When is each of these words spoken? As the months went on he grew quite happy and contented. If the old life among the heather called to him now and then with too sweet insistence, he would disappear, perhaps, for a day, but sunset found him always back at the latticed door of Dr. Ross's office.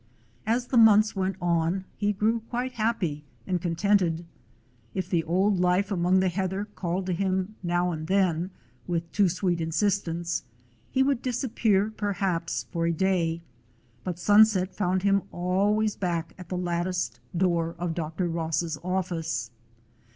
As 0.47 0.65
the 0.65 0.77
months 0.79 1.15
went 1.15 1.35
on 1.39 1.85
he 1.95 2.11
grew 2.11 2.39
quite 2.49 2.71
happy 2.71 3.23
and 3.45 3.61
contented. 3.61 4.25
If 4.95 5.07
the 5.11 5.23
old 5.25 5.59
life 5.59 5.91
among 5.91 6.21
the 6.21 6.27
heather 6.29 6.65
called 6.73 7.05
to 7.05 7.13
him 7.13 7.53
now 7.61 7.91
and 7.91 8.07
then 8.07 8.49
with 8.87 9.11
too 9.11 9.29
sweet 9.29 9.61
insistence, 9.61 10.41
he 10.89 11.03
would 11.03 11.21
disappear, 11.21 11.91
perhaps, 11.95 12.65
for 12.71 12.87
a 12.87 12.91
day, 12.91 13.41
but 14.03 14.17
sunset 14.17 14.73
found 14.73 15.03
him 15.03 15.21
always 15.31 15.95
back 15.95 16.33
at 16.35 16.49
the 16.49 16.57
latticed 16.57 17.19
door 17.37 17.75
of 17.77 17.93
Dr. 17.93 18.27
Ross's 18.27 18.79
office. 18.83 19.51